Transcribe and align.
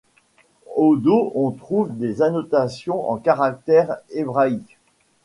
Au 0.75 0.95
dos 0.97 1.31
on 1.35 1.51
trouve 1.51 1.95
des 1.95 2.23
annotations 2.23 3.07
en 3.11 3.17
caractères 3.17 3.97
hébraïques. 4.09 4.79